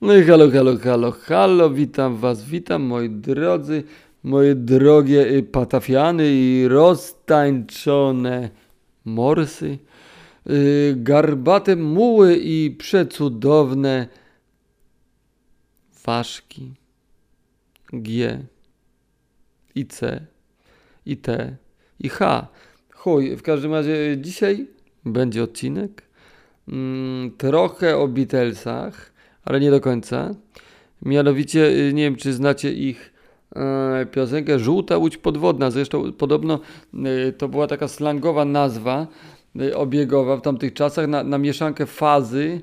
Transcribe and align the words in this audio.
No 0.00 0.14
i 0.16 0.22
halo, 0.24 0.50
halo, 0.50 0.78
halo, 0.78 1.12
halo, 1.12 1.70
witam 1.70 2.16
was, 2.16 2.44
witam 2.44 2.82
moi 2.82 3.10
drodzy, 3.10 3.84
moje 4.22 4.54
drogie 4.54 5.26
y, 5.26 5.42
patafiany 5.42 6.24
i 6.30 6.68
roztańczone 6.68 8.50
morsy, 9.04 9.78
yy, 10.46 10.94
garbate 10.96 11.76
muły 11.76 12.36
i 12.36 12.70
przecudowne 12.78 14.08
ważki 16.04 16.74
G 17.92 18.38
i 19.74 19.86
C 19.86 20.26
i 21.06 21.16
T 21.16 21.56
i 21.98 22.08
H. 22.08 22.48
Chuj, 22.90 23.36
w 23.36 23.42
każdym 23.42 23.72
razie 23.72 24.18
dzisiaj 24.18 24.66
będzie 25.04 25.42
odcinek 25.42 26.02
mm, 26.68 27.36
trochę 27.36 27.96
o 27.96 28.08
Beatlesach, 28.08 29.09
ale 29.44 29.60
nie 29.60 29.70
do 29.70 29.80
końca. 29.80 30.34
Mianowicie, 31.02 31.68
y, 31.68 31.92
nie 31.94 32.02
wiem 32.02 32.16
czy 32.16 32.32
znacie 32.32 32.72
ich 32.72 33.12
e, 33.56 34.06
piosenkę 34.06 34.58
Żółta 34.58 34.98
Łódź 34.98 35.16
Podwodna. 35.16 35.70
Zresztą 35.70 36.12
podobno 36.12 36.60
y, 37.28 37.32
to 37.32 37.48
była 37.48 37.66
taka 37.66 37.88
slangowa 37.88 38.44
nazwa 38.44 39.06
y, 39.60 39.76
obiegowa 39.76 40.36
w 40.36 40.42
tamtych 40.42 40.72
czasach 40.72 41.08
na, 41.08 41.24
na 41.24 41.38
mieszankę 41.38 41.86
fazy 41.86 42.60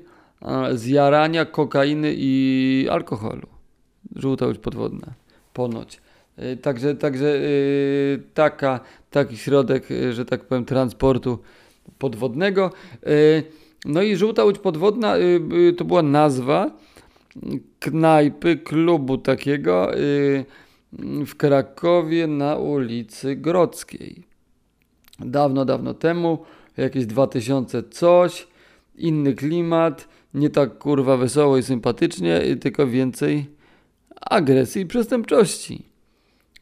zjarania, 0.74 1.44
kokainy 1.44 2.14
i 2.16 2.86
alkoholu. 2.90 3.46
Żółta 4.16 4.46
Łódź 4.46 4.58
Podwodna. 4.58 5.06
Ponoć. 5.52 6.00
Także, 6.62 6.94
także 6.94 7.40
taka, 8.34 8.80
taki 9.10 9.36
środek, 9.36 9.88
że 10.12 10.24
tak 10.24 10.44
powiem, 10.44 10.64
transportu 10.64 11.38
podwodnego. 11.98 12.72
No 13.84 14.02
i 14.02 14.16
żółta 14.16 14.44
łódź 14.44 14.58
podwodna 14.58 15.16
y, 15.16 15.40
y, 15.68 15.72
to 15.72 15.84
była 15.84 16.02
nazwa 16.02 16.70
knajpy, 17.78 18.56
klubu 18.56 19.18
takiego 19.18 19.98
y, 19.98 20.44
w 21.26 21.34
Krakowie 21.36 22.26
na 22.26 22.56
ulicy 22.56 23.36
Grodzkiej. 23.36 24.22
Dawno, 25.20 25.64
dawno 25.64 25.94
temu, 25.94 26.38
jakieś 26.76 27.06
2000 27.06 27.82
coś, 27.82 28.46
inny 28.96 29.34
klimat, 29.34 30.08
nie 30.34 30.50
tak 30.50 30.78
kurwa 30.78 31.16
wesoło 31.16 31.58
i 31.58 31.62
sympatycznie, 31.62 32.56
tylko 32.56 32.86
więcej 32.86 33.46
agresji 34.20 34.82
i 34.82 34.86
przestępczości. 34.86 35.87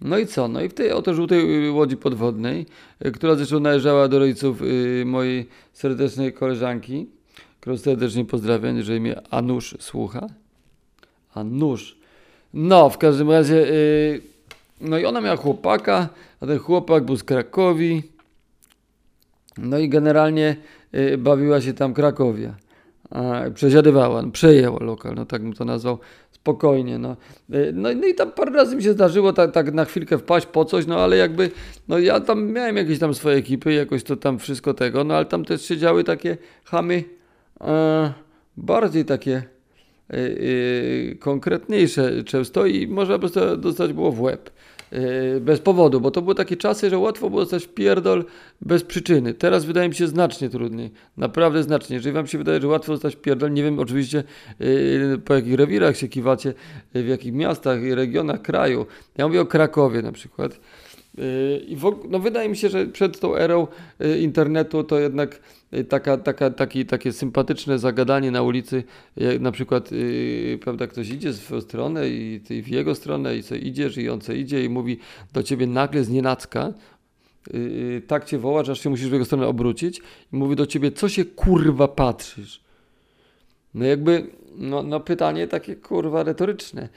No 0.01 0.19
i 0.19 0.27
co? 0.27 0.49
No 0.49 0.61
i 0.61 0.69
w 0.69 0.75
tej 0.75 0.93
oto 0.93 1.15
żółtej 1.15 1.67
y, 1.69 1.73
łodzi 1.73 1.97
podwodnej, 1.97 2.67
y, 3.07 3.11
która 3.13 3.35
zresztą 3.35 3.61
należała 3.61 4.09
do 4.09 4.19
rodziców 4.19 4.63
y, 4.63 5.03
mojej 5.07 5.49
serdecznej 5.73 6.33
koleżanki, 6.33 7.07
którą 7.61 7.77
serdecznie 7.77 8.25
pozdrawiam, 8.25 8.77
jeżeli 8.77 9.01
mnie 9.01 9.21
Anusz 9.31 9.77
słucha. 9.81 10.27
Anusz. 11.35 11.97
No, 12.55 12.91
w 12.91 12.99
każdym 12.99 13.31
razie, 13.31 13.67
no 14.81 14.99
i 14.99 15.05
ona 15.05 15.21
miała 15.21 15.37
chłopaka, 15.37 16.09
a 16.41 16.47
ten 16.47 16.59
chłopak 16.59 17.05
był 17.05 17.17
z 17.17 17.25
Krakowi. 17.25 18.03
No 19.59 19.79
i 19.79 19.89
generalnie 19.89 20.57
bawiła 21.19 21.61
się 21.61 21.75
tam 21.75 21.95
Krakowia. 21.95 22.55
A, 23.11 23.43
Przesiadywała, 23.55 24.23
no, 24.23 24.31
przejęła 24.31 24.85
lokal, 24.85 25.15
no 25.15 25.27
tak 25.27 25.43
bym 25.43 25.53
to 25.53 25.65
nazwał, 25.65 25.99
spokojnie. 26.47 26.99
No. 26.99 27.17
Y, 27.55 27.73
No, 27.73 27.89
no 27.95 28.07
i 28.07 28.15
tam 28.15 28.33
parę 28.33 28.53
razy 28.53 28.77
mi 28.77 28.83
się 28.83 28.93
zdarzyło 28.93 29.33
tak, 29.33 29.53
tak 29.53 29.75
na 29.75 29.85
chwilkę 29.85 30.19
wpaść 30.19 30.47
po 30.47 30.65
coś, 30.65 30.87
no 30.87 30.99
ale 30.99 31.17
jakby, 31.17 31.51
no 31.89 31.99
ja 31.99 32.21
tam 32.21 32.53
miałem 32.53 32.77
jakieś 32.77 32.99
tam 32.99 33.15
swoje 33.15 33.37
ekipy, 33.37 33.73
jakoś 33.73 34.03
to 34.03 34.17
tam 34.17 34.39
wszystko 34.39 34.75
tego, 34.75 35.05
no 35.05 35.15
ale 35.15 35.25
tam 35.27 35.45
też 35.45 35.63
siedziały 35.63 36.05
takie 36.05 36.37
chamy, 36.65 37.05
e, 37.61 38.13
bardziej 38.57 39.05
takie 39.05 39.43
y, 40.13 40.17
y, 40.17 41.17
konkretniejsze 41.21 42.25
często 42.25 42.67
i 42.67 42.87
można 42.87 43.19
prostu 43.19 43.57
dostać 43.57 43.93
było 43.93 44.13
w 44.13 44.21
łeb. 44.21 44.51
Y, 44.93 45.41
Bez 45.41 45.61
powodu, 45.61 46.01
bo 46.01 46.11
to 46.11 46.23
były 46.23 46.35
takie 46.35 46.57
czasy, 46.57 46.91
że 46.91 46.99
łatwo 46.99 47.31
było 47.31 47.43
dostać 47.43 47.67
pierdol 47.67 48.25
bez 48.61 48.85
przyczyny. 48.85 49.35
Teraz 49.35 49.65
wydaje 49.65 49.89
mi 49.89 49.95
się 49.95 50.09
znacznie 50.09 50.51
trudniej. 50.51 50.91
Naprawdę 51.17 51.63
znacznie. 51.63 51.97
Jeżeli 51.97 52.15
wam 52.15 52.27
się 52.27 52.39
wydaje, 52.39 52.61
że 52.61 52.69
łatwo 52.69 52.93
dostać 52.93 53.17
pierdol, 53.17 53.53
nie 53.53 53.63
wiem 53.63 53.79
oczywiście 53.79 54.25
y, 54.61 55.21
po 55.25 55.35
jakich 55.35 55.55
rewirach 55.55 55.97
się 55.97 56.09
kiwacie, 56.09 56.55
y, 56.97 57.03
w 57.03 57.09
jakich 57.09 57.33
miastach 57.33 57.83
i 57.83 57.95
regionach 57.95 58.43
kraju. 58.43 58.87
Ja 59.17 59.27
mówię 59.27 59.41
o 59.41 59.47
Krakowie 59.47 60.03
na 60.03 60.13
przykład. 60.13 60.61
I 61.67 61.77
no 62.09 62.19
wydaje 62.19 62.49
mi 62.49 62.57
się, 62.57 62.69
że 62.69 62.87
przed 62.87 63.21
tą 63.21 63.37
erą 63.37 63.67
y, 64.01 64.19
internetu 64.19 64.85
to 64.85 64.99
jednak 64.99 65.41
y, 65.75 65.85
taka, 65.85 66.17
taka, 66.17 66.51
taki, 66.51 66.87
takie 66.87 67.13
sympatyczne 67.13 67.79
zagadanie 67.79 68.31
na 68.31 68.43
ulicy, 68.43 68.85
jak 69.17 69.41
na 69.41 69.53
przykład 69.53 69.93
y, 69.93 70.59
prawda, 70.63 70.87
ktoś 70.87 71.11
idzie 71.11 71.31
w 71.31 71.37
swoją 71.37 71.61
stronę 71.61 72.09
i 72.09 72.41
ty 72.41 72.63
w 72.63 72.69
jego 72.69 72.95
stronę 72.95 73.37
i 73.37 73.43
co 73.43 73.55
idziesz 73.55 73.97
i 73.97 74.09
on 74.09 74.21
co 74.21 74.33
idzie 74.33 74.65
i 74.65 74.69
mówi 74.69 74.99
do 75.33 75.43
ciebie 75.43 75.67
nagle 75.67 76.05
z 76.05 76.09
nienacka, 76.09 76.73
tak 78.07 78.25
cię 78.25 78.39
woła, 78.39 78.65
że 78.65 78.73
aż 78.73 78.81
się 78.81 78.91
musisz 78.91 79.09
w 79.09 79.13
jego 79.13 79.25
stronę 79.25 79.47
obrócić 79.47 79.99
i 80.33 80.37
mówi 80.37 80.57
do 80.57 80.67
ciebie, 80.67 80.93
co 80.93 81.09
się 81.09 81.25
kurwa 81.25 81.89
patrzysz? 81.89 82.61
No 83.75 83.85
jakby, 83.85 84.27
no, 84.57 84.83
no 84.83 85.01
pytanie 85.01 85.49
takie 85.49 85.77
kurwa 85.77 86.23
retoryczne. 86.23 86.89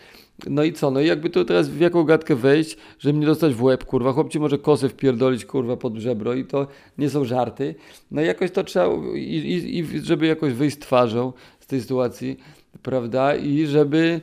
No 0.47 0.63
i 0.63 0.73
co? 0.73 0.91
No 0.91 1.01
i 1.01 1.07
jakby 1.07 1.29
tu 1.29 1.45
teraz 1.45 1.69
w 1.69 1.79
jaką 1.79 2.03
gadkę 2.03 2.35
wejść, 2.35 2.77
żeby 2.99 3.17
mnie 3.17 3.25
dostać 3.27 3.53
w 3.53 3.63
łeb, 3.63 3.85
kurwa. 3.85 4.13
Chłop 4.13 4.29
ci 4.31 4.39
może 4.39 4.57
kosę 4.57 4.89
wpierdolić, 4.89 5.45
kurwa, 5.45 5.77
pod 5.77 5.95
żebro 5.95 6.33
i 6.33 6.45
to 6.45 6.67
nie 6.97 7.09
są 7.09 7.25
żarty. 7.25 7.75
No 8.11 8.21
i 8.21 8.25
jakoś 8.25 8.51
to 8.51 8.63
trzeba, 8.63 8.87
i, 9.15 9.19
i, 9.19 9.79
i 9.79 10.03
żeby 10.03 10.27
jakoś 10.27 10.53
wyjść 10.53 10.77
twarzą 10.77 11.33
z 11.59 11.67
tej 11.67 11.81
sytuacji, 11.81 12.37
prawda? 12.83 13.35
I 13.35 13.65
żeby, 13.65 14.21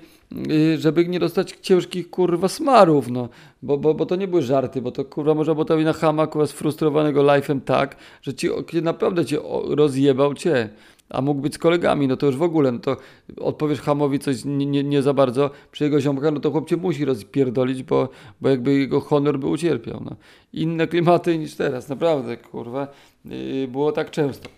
y, 0.50 0.78
żeby 0.78 1.08
nie 1.08 1.20
dostać 1.20 1.54
ciężkich, 1.62 2.10
kurwa, 2.10 2.48
smarów, 2.48 3.10
no. 3.10 3.28
Bo, 3.62 3.78
bo, 3.78 3.94
bo 3.94 4.06
to 4.06 4.16
nie 4.16 4.28
były 4.28 4.42
żarty, 4.42 4.82
bo 4.82 4.90
to, 4.90 5.04
kurwa, 5.04 5.34
było 5.34 5.64
to 5.64 5.76
na 5.76 5.92
chama, 5.92 6.26
kurwa, 6.26 6.46
sfrustrowanego 6.46 7.22
life'em 7.22 7.60
tak, 7.60 7.96
że 8.22 8.34
ci, 8.34 8.48
naprawdę 8.82 9.24
cię 9.24 9.38
rozjebał 9.68 10.34
cię 10.34 10.68
a 11.08 11.20
mógł 11.22 11.40
być 11.40 11.54
z 11.54 11.58
kolegami, 11.58 12.08
no 12.08 12.16
to 12.16 12.26
już 12.26 12.36
w 12.36 12.42
ogóle, 12.42 12.72
no 12.72 12.78
to 12.78 12.96
odpowiesz 13.40 13.80
Hamowi 13.80 14.18
coś 14.18 14.44
nie, 14.44 14.66
nie, 14.66 14.84
nie 14.84 15.02
za 15.02 15.14
bardzo 15.14 15.50
przy 15.72 15.84
jego 15.84 16.00
ziomka, 16.00 16.30
no 16.30 16.40
to 16.40 16.50
chłopcie 16.50 16.76
musi 16.76 17.04
rozpierdolić, 17.04 17.82
bo, 17.82 18.08
bo 18.40 18.48
jakby 18.48 18.74
jego 18.74 19.00
honor 19.00 19.38
by 19.38 19.46
ucierpiał, 19.46 20.02
no. 20.04 20.16
Inne 20.52 20.86
klimaty 20.86 21.38
niż 21.38 21.54
teraz, 21.54 21.88
naprawdę, 21.88 22.36
kurwa, 22.36 22.88
yy, 23.24 23.68
było 23.68 23.92
tak 23.92 24.10
często. 24.10 24.48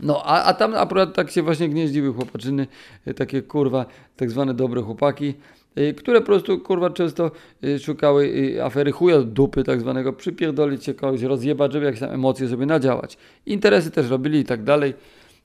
No, 0.00 0.22
a, 0.24 0.42
a 0.42 0.54
tam 0.54 0.74
akurat 0.74 1.14
tak 1.14 1.30
się 1.30 1.42
właśnie 1.42 1.68
gnieździły 1.68 2.14
chłopaczyny, 2.14 2.66
y, 3.08 3.14
takie 3.14 3.42
kurwa, 3.42 3.86
tak 4.16 4.30
zwane 4.30 4.54
dobre 4.54 4.82
chłopaki, 4.82 5.34
y, 5.78 5.94
które 5.94 6.20
po 6.20 6.26
prostu 6.26 6.60
kurwa 6.60 6.90
często 6.90 7.30
y, 7.64 7.78
szukały 7.78 8.56
afery 8.62 8.92
chuja 8.92 9.20
dupy 9.20 9.64
tak 9.64 9.80
zwanego, 9.80 10.12
przypierdolić 10.12 10.84
się 10.84 10.94
kogoś, 10.94 11.22
rozjebać, 11.22 11.72
żeby 11.72 11.86
jakieś 11.86 12.00
tam 12.00 12.10
emocje 12.10 12.48
sobie 12.48 12.66
nadziałać. 12.66 13.18
Interesy 13.46 13.90
też 13.90 14.10
robili 14.10 14.38
i 14.38 14.44
tak 14.44 14.64
dalej. 14.64 14.94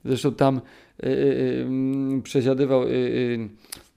Zresztą 0.08 0.34
tam 0.34 0.58
y, 0.58 1.08
y, 1.08 1.10
y, 2.18 2.22
przesiadywał 2.24 2.84
y, 2.84 3.50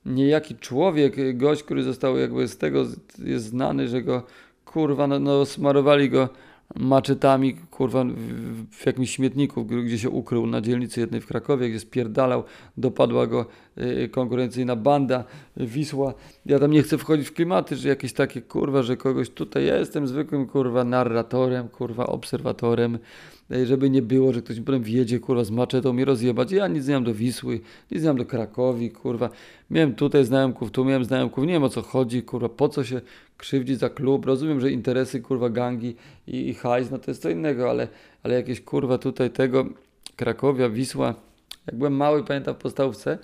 niejaki 0.06 0.56
człowiek, 0.56 1.36
gość, 1.36 1.62
który 1.62 1.82
został 1.82 2.18
jakby 2.18 2.48
z 2.48 2.58
tego 2.58 2.86
jest 3.18 3.44
znany, 3.44 3.88
że 3.88 4.02
go 4.02 4.22
kurwa, 4.64 5.06
no, 5.06 5.18
no 5.18 5.44
smarowali 5.44 6.10
go 6.10 6.28
maczetami, 6.76 7.54
kurwa, 7.54 8.04
w, 8.04 8.66
w 8.70 8.86
jakimś 8.86 9.10
śmietniku, 9.10 9.64
gdzie 9.64 9.98
się 9.98 10.10
ukrył 10.10 10.46
na 10.46 10.60
dzielnicy 10.60 11.00
jednej 11.00 11.20
w 11.20 11.26
Krakowie, 11.26 11.68
gdzie 11.70 11.80
spierdalał, 11.80 12.44
dopadła 12.76 13.26
go 13.26 13.46
y, 13.78 14.08
konkurencyjna 14.08 14.76
banda 14.76 15.24
Wisła. 15.56 16.14
Ja 16.46 16.58
tam 16.58 16.70
nie 16.70 16.82
chcę 16.82 16.98
wchodzić 16.98 17.28
w 17.28 17.32
klimaty, 17.32 17.76
że 17.76 17.88
jakieś 17.88 18.12
takie, 18.12 18.42
kurwa, 18.42 18.82
że 18.82 18.96
kogoś 18.96 19.30
tutaj, 19.30 19.66
ja 19.66 19.76
jestem 19.76 20.06
zwykłym, 20.06 20.46
kurwa, 20.46 20.84
narratorem, 20.84 21.68
kurwa, 21.68 22.06
obserwatorem, 22.06 22.98
żeby 23.64 23.90
nie 23.90 24.02
było, 24.02 24.32
że 24.32 24.42
ktoś 24.42 24.58
mi 24.58 24.64
potem 24.64 24.82
wjedzie, 24.82 25.18
kurwa, 25.18 25.44
z 25.44 25.50
maczetą 25.50 25.92
mi 25.92 26.04
rozjebać. 26.04 26.52
Ja 26.52 26.68
nic 26.68 26.88
nie 26.88 26.94
mam 26.94 27.04
do 27.04 27.14
Wisły, 27.14 27.60
nic 27.90 28.02
nie 28.02 28.08
mam 28.08 28.16
do 28.16 28.24
Krakowi, 28.24 28.90
kurwa. 28.90 29.30
Miałem 29.70 29.94
tutaj 29.94 30.24
znajomków, 30.24 30.70
tu 30.70 30.84
miałem 30.84 31.04
znajomków, 31.04 31.46
nie 31.46 31.52
wiem 31.52 31.62
o 31.62 31.68
co 31.68 31.82
chodzi, 31.82 32.22
kurwa, 32.22 32.48
po 32.48 32.68
co 32.68 32.84
się 32.84 33.00
krzywdzić 33.36 33.78
za 33.78 33.88
klub. 33.88 34.26
Rozumiem, 34.26 34.60
że 34.60 34.70
interesy, 34.70 35.20
kurwa, 35.20 35.50
gangi 35.50 35.96
i, 36.26 36.48
i 36.48 36.54
hajs, 36.54 36.90
no 36.90 36.98
to 36.98 37.10
jest 37.10 37.22
co 37.22 37.30
innego, 37.30 37.70
ale, 37.70 37.88
ale 38.22 38.34
jakieś, 38.34 38.60
kurwa, 38.60 38.98
tutaj 38.98 39.30
tego 39.30 39.66
Krakowia, 40.16 40.68
Wisła. 40.68 41.14
Jak 41.66 41.76
byłem 41.76 41.96
mały, 41.96 42.24
pamiętam 42.24 42.54
w 42.54 42.58
podstawówce, 42.58 43.18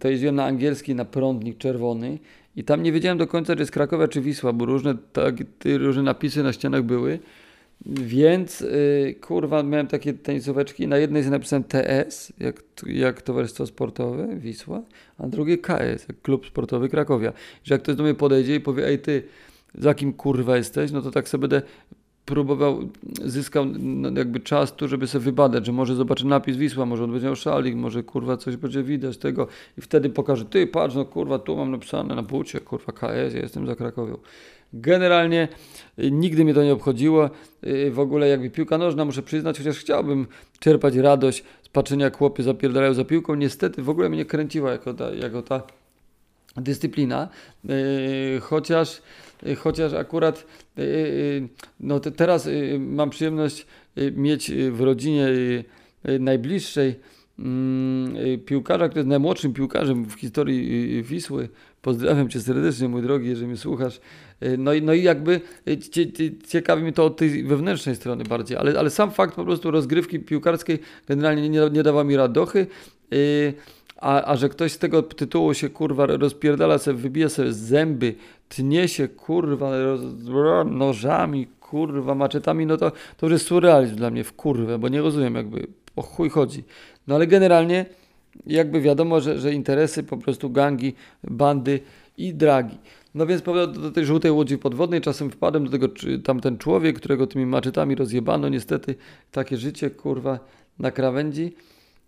to 0.00 0.08
jeździłem 0.08 0.34
na 0.34 0.44
angielski, 0.44 0.94
na 0.94 1.04
prądnik 1.04 1.58
czerwony 1.58 2.18
i 2.56 2.64
tam 2.64 2.82
nie 2.82 2.92
wiedziałem 2.92 3.18
do 3.18 3.26
końca, 3.26 3.54
czy 3.54 3.62
jest 3.62 3.72
Krakowia, 3.72 4.08
czy 4.08 4.20
Wisła, 4.20 4.52
bo 4.52 4.64
różne, 4.64 4.94
tak, 5.12 5.34
różne 5.64 6.02
napisy 6.02 6.42
na 6.42 6.52
ścianach 6.52 6.82
były. 6.82 7.18
Więc 7.86 8.60
y, 8.60 9.16
kurwa, 9.20 9.62
miałem 9.62 9.86
takie 9.86 10.14
tenisóweczki. 10.14 10.88
Na 10.88 10.98
jednej 10.98 11.20
jest 11.20 11.30
napisane 11.30 11.64
TS, 11.64 12.32
jak, 12.38 12.62
jak 12.86 13.22
Towarzystwo 13.22 13.66
Sportowe 13.66 14.36
Wisła, 14.36 14.82
a 15.18 15.22
na 15.22 15.28
drugiej 15.28 15.58
KS, 15.58 16.08
jak 16.08 16.22
Klub 16.22 16.46
Sportowy 16.46 16.88
Krakowia. 16.88 17.32
Że 17.64 17.74
jak 17.74 17.82
ktoś 17.82 17.96
do 17.96 18.02
mnie 18.02 18.14
podejdzie 18.14 18.54
i 18.54 18.60
powie, 18.60 18.86
ej 18.86 18.98
ty, 18.98 19.22
za 19.74 19.94
kim 19.94 20.12
kurwa 20.12 20.56
jesteś, 20.56 20.92
no 20.92 21.02
to 21.02 21.10
tak 21.10 21.28
sobie 21.28 21.40
będę 21.40 21.62
próbował, 22.24 22.80
zyskał 23.24 23.64
no, 23.78 24.10
jakby 24.16 24.40
czas 24.40 24.76
tu, 24.76 24.88
żeby 24.88 25.06
sobie 25.06 25.24
wybadać, 25.24 25.66
że 25.66 25.72
może 25.72 25.94
zobaczy 25.94 26.26
napis 26.26 26.56
Wisła, 26.56 26.86
może 26.86 27.04
on 27.04 27.10
będzie 27.10 27.26
miał 27.26 27.36
szalik, 27.36 27.74
może 27.74 28.02
kurwa 28.02 28.36
coś 28.36 28.56
będzie 28.56 28.82
widać 28.82 29.18
tego 29.18 29.46
i 29.78 29.80
wtedy 29.80 30.10
pokaże, 30.10 30.44
ty 30.44 30.66
patrz, 30.66 30.94
no 30.94 31.04
kurwa 31.04 31.38
tu 31.38 31.56
mam 31.56 31.70
napisane 31.70 32.14
na 32.14 32.22
bucie, 32.22 32.60
kurwa 32.60 32.92
KS, 32.92 33.34
ja 33.34 33.40
jestem 33.40 33.66
za 33.66 33.76
Krakowią. 33.76 34.18
Generalnie 34.72 35.48
y, 35.98 36.10
nigdy 36.10 36.44
mnie 36.44 36.54
to 36.54 36.64
nie 36.64 36.72
obchodziło. 36.72 37.30
Y, 37.66 37.90
w 37.90 37.98
ogóle 37.98 38.28
jakby 38.28 38.50
piłka 38.50 38.78
nożna, 38.78 39.04
muszę 39.04 39.22
przyznać, 39.22 39.58
chociaż 39.58 39.78
chciałbym 39.78 40.26
czerpać 40.58 40.96
radość 40.96 41.44
z 41.62 41.68
patrzenia 41.68 42.10
chłopy 42.10 42.42
zapierdalają 42.42 42.94
za 42.94 43.04
piłką, 43.04 43.34
niestety 43.34 43.82
w 43.82 43.88
ogóle 43.88 44.08
mnie 44.08 44.24
kręciła 44.24 44.70
jako 44.70 44.94
ta, 44.94 45.10
jako 45.10 45.42
ta 45.42 45.62
dyscyplina, 46.56 47.28
y, 47.70 48.40
chociaż, 48.40 49.02
chociaż 49.58 49.92
akurat 49.92 50.46
no 51.80 52.00
teraz 52.00 52.48
mam 52.78 53.10
przyjemność 53.10 53.66
mieć 54.12 54.52
w 54.70 54.80
rodzinie 54.80 55.28
najbliższej 56.20 56.94
mm, 57.38 58.14
piłkarza, 58.46 58.88
który 58.88 58.98
jest 58.98 59.08
najmłodszym 59.08 59.52
piłkarzem 59.52 60.04
w 60.04 60.14
historii 60.14 61.02
Wisły. 61.02 61.48
Pozdrawiam 61.82 62.28
Cię 62.28 62.40
serdecznie, 62.40 62.88
mój 62.88 63.02
drogi, 63.02 63.28
jeżeli 63.28 63.46
mnie 63.46 63.56
słuchasz. 63.56 64.00
Y, 64.42 64.58
no 64.58 64.72
i, 64.72 64.82
no 64.82 64.92
i 64.92 65.02
jakby 65.02 65.40
y, 65.68 65.78
ciekawi 66.48 66.82
mnie 66.82 66.92
to 66.92 67.04
od 67.04 67.16
tej 67.16 67.44
wewnętrznej 67.44 67.96
strony 67.96 68.24
bardziej, 68.24 68.56
ale, 68.56 68.78
ale 68.78 68.90
sam 68.90 69.10
fakt 69.10 69.34
po 69.34 69.44
prostu 69.44 69.70
rozgrywki 69.70 70.20
piłkarskiej 70.20 70.78
generalnie 71.08 71.48
nie, 71.48 71.70
nie 71.70 71.82
dawał 71.82 72.04
mi 72.04 72.16
radochy. 72.16 72.66
Y, 73.12 73.54
a, 73.96 74.24
a 74.24 74.36
że 74.36 74.48
ktoś 74.48 74.72
z 74.72 74.78
tego 74.78 75.02
tytułu 75.02 75.54
się 75.54 75.68
kurwa 75.70 76.06
rozpierdala 76.06 76.78
sobie, 76.78 76.98
wybija 76.98 77.28
sobie 77.28 77.52
zęby, 77.52 78.14
tnie 78.48 78.88
się 78.88 79.08
kurwa 79.08 79.70
roz, 79.82 80.00
nożami, 80.66 81.46
kurwa 81.60 82.14
maczetami, 82.14 82.66
no 82.66 82.76
to, 82.76 82.92
to 83.16 83.26
już 83.26 83.32
jest 83.32 83.46
surrealizm 83.46 83.96
dla 83.96 84.10
mnie 84.10 84.24
w 84.24 84.32
kurwę, 84.32 84.78
bo 84.78 84.88
nie 84.88 85.00
rozumiem 85.00 85.34
jakby 85.34 85.66
o 85.96 86.02
chuj 86.02 86.30
chodzi. 86.30 86.64
No 87.06 87.14
ale 87.14 87.26
generalnie 87.26 87.86
jakby 88.46 88.80
wiadomo, 88.80 89.20
że, 89.20 89.38
że 89.38 89.52
interesy 89.52 90.02
po 90.02 90.16
prostu 90.16 90.50
gangi, 90.50 90.94
bandy 91.24 91.80
i 92.18 92.34
dragi. 92.34 92.78
No 93.14 93.26
więc 93.26 93.42
do, 93.42 93.66
do 93.66 93.90
tej 93.90 94.04
żółtej 94.04 94.30
łodzi 94.30 94.58
podwodnej 94.58 95.00
czasem 95.00 95.30
wpadłem 95.30 95.64
do 95.64 95.70
tego, 95.70 95.88
tamten 96.24 96.58
człowiek, 96.58 96.96
którego 96.96 97.26
tymi 97.26 97.46
maczetami 97.46 97.94
rozjebano, 97.94 98.48
niestety 98.48 98.94
takie 99.30 99.56
życie, 99.56 99.90
kurwa, 99.90 100.38
na 100.78 100.90
krawędzi. 100.90 101.52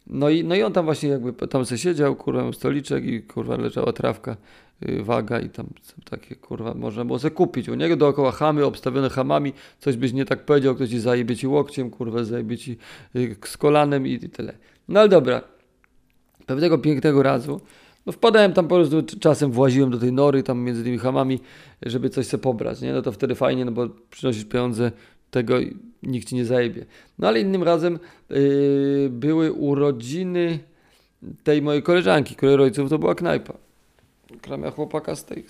No 0.06 0.28
i, 0.30 0.44
no 0.44 0.54
i 0.54 0.62
on 0.62 0.72
tam 0.72 0.84
właśnie 0.84 1.08
jakby 1.08 1.48
tam 1.48 1.66
se 1.66 1.78
siedział, 1.78 2.16
kurwa, 2.16 2.52
stoliczek 2.52 3.04
i 3.04 3.22
kurwa 3.22 3.56
leżała 3.56 3.92
trawka, 3.92 4.36
yy, 4.80 5.02
waga 5.02 5.40
i 5.40 5.50
tam 5.50 5.66
takie 6.10 6.34
kurwa 6.36 6.74
można 6.74 7.04
było 7.04 7.18
se 7.18 7.30
kupić. 7.30 7.68
U 7.68 7.74
niego 7.74 7.96
dookoła 7.96 8.32
chamy 8.32 8.64
obstawione 8.64 9.10
hamami, 9.10 9.52
coś 9.78 9.96
byś 9.96 10.12
nie 10.12 10.24
tak 10.24 10.44
powiedział, 10.44 10.74
ktoś 10.74 10.88
ci 10.90 11.00
zajebie 11.00 11.36
ci 11.36 11.46
łokciem, 11.46 11.90
kurwa, 11.90 12.24
zajebie 12.24 12.58
ci 12.58 12.76
yy, 13.14 13.36
z 13.44 13.56
kolanem 13.56 14.06
i, 14.06 14.12
i 14.12 14.30
tyle. 14.30 14.54
No 14.88 15.00
ale 15.00 15.08
dobra, 15.08 15.42
pewnego 16.46 16.78
pięknego 16.78 17.22
razu 17.22 17.60
no 18.06 18.12
wpadałem 18.12 18.52
tam 18.52 18.68
po 18.68 18.74
prostu, 18.74 19.18
czasem 19.20 19.52
właziłem 19.52 19.90
do 19.90 19.98
tej 19.98 20.12
nory 20.12 20.42
tam 20.42 20.60
między 20.60 20.84
tymi 20.84 20.98
hamami, 20.98 21.40
żeby 21.82 22.10
coś 22.10 22.26
sobie 22.26 22.42
pobrać, 22.42 22.80
nie? 22.80 22.92
No 22.92 23.02
to 23.02 23.12
wtedy 23.12 23.34
fajnie, 23.34 23.64
no 23.64 23.72
bo 23.72 23.88
przynosisz 24.10 24.44
pieniądze, 24.44 24.92
tego 25.30 25.54
nikt 26.02 26.28
ci 26.28 26.34
nie 26.34 26.44
zajebie. 26.44 26.86
No 27.18 27.28
ale 27.28 27.40
innym 27.40 27.62
razem 27.62 27.98
yy, 28.30 29.08
były 29.10 29.52
urodziny 29.52 30.58
tej 31.44 31.62
mojej 31.62 31.82
koleżanki, 31.82 32.34
której 32.34 32.56
rodziców 32.56 32.90
to 32.90 32.98
była 32.98 33.14
knajpa. 33.14 33.54
Kramia 34.42 34.70
chłopaka 34.70 35.16
z 35.16 35.24
tej, 35.24 35.44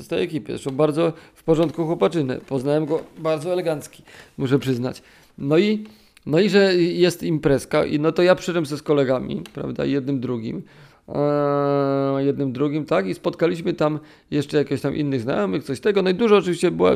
z, 0.00 0.08
tej 0.08 0.22
ekipy. 0.22 0.52
Zresztą 0.52 0.70
bardzo 0.70 1.12
w 1.34 1.42
porządku 1.44 1.86
chłopaczynę. 1.86 2.40
Poznałem 2.48 2.86
go 2.86 3.00
bardzo 3.18 3.52
elegancki, 3.52 4.02
muszę 4.38 4.58
przyznać. 4.58 5.02
No 5.38 5.58
i, 5.58 5.84
no 6.26 6.40
i 6.40 6.48
że 6.50 6.74
jest 6.76 7.22
imprezka, 7.22 7.84
i 7.84 8.00
no 8.00 8.12
to 8.12 8.22
ja 8.22 8.34
przyszedłem 8.34 8.66
ze 8.66 8.78
z 8.78 8.82
kolegami, 8.82 9.42
prawda, 9.54 9.84
jednym, 9.84 10.20
drugim. 10.20 10.62
E, 11.08 12.24
jednym, 12.24 12.52
drugim, 12.52 12.84
tak? 12.84 13.06
I 13.06 13.14
spotkaliśmy 13.14 13.74
tam 13.74 13.98
jeszcze 14.30 14.58
jakieś 14.58 14.80
tam 14.80 14.96
innych 14.96 15.20
znajomych, 15.20 15.64
coś 15.64 15.80
tego. 15.80 16.02
No 16.02 16.10
i 16.10 16.14
dużo 16.14 16.36
oczywiście 16.36 16.70
było, 16.70 16.90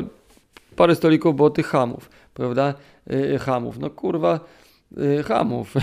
parę 0.75 0.95
stolików 0.95 1.35
było 1.35 1.49
tych 1.49 1.67
hamów, 1.67 2.09
prawda? 2.33 2.73
Yy, 3.07 3.39
hamów. 3.39 3.79
No 3.79 3.89
kurwa, 3.89 4.39
yy, 4.97 5.23
hamów. 5.23 5.73